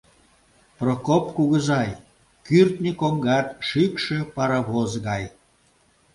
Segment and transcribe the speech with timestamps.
[0.77, 1.89] Прокоп кугызай,
[2.45, 5.23] кӱртньӧ коҥгат шӱкшӧ паровоз гай.